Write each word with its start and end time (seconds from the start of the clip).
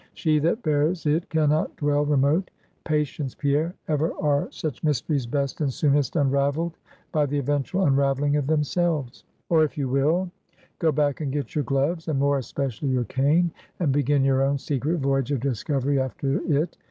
She 0.15 0.39
that 0.39 0.63
bears 0.63 1.05
it 1.05 1.29
can 1.29 1.49
not 1.51 1.75
dwell 1.77 2.03
remote. 2.05 2.49
Patience, 2.85 3.35
Pierre. 3.35 3.75
Ever 3.87 4.11
are 4.19 4.47
such 4.51 4.83
mysteries 4.83 5.27
best 5.27 5.61
and 5.61 5.71
soonest 5.71 6.15
unraveled 6.15 6.75
by 7.11 7.27
the 7.27 7.37
eventual 7.37 7.83
unraveling 7.85 8.35
of 8.35 8.47
themselves. 8.47 9.25
Or, 9.49 9.63
if 9.63 9.77
you 9.77 9.87
will, 9.89 10.31
go 10.79 10.91
back 10.91 11.21
and 11.21 11.31
get 11.31 11.53
your 11.53 11.65
gloves, 11.65 12.07
and 12.07 12.17
more 12.17 12.39
especially 12.39 12.89
your 12.89 13.03
cane, 13.03 13.51
and 13.79 13.91
begin 13.91 14.23
your 14.25 14.41
own 14.41 14.57
secret 14.57 14.97
voyage 14.97 15.31
of 15.31 15.39
discovery 15.39 15.99
after 15.99 16.37
it. 16.51 16.77